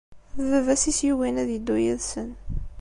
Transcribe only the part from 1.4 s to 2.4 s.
ad iddu yid-sen.